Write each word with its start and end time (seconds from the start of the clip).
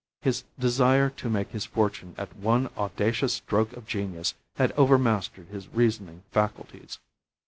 His 0.23 0.45
desire 0.57 1.11
to 1.11 1.29
make 1.29 1.51
his 1.51 1.65
fortune 1.65 2.15
at 2.17 2.35
one 2.35 2.71
audacious 2.75 3.33
stroke 3.35 3.73
of 3.73 3.85
genius 3.85 4.33
had 4.55 4.71
overmastered 4.71 5.49
his 5.49 5.67
reasoning 5.67 6.23
faculties. 6.31 6.97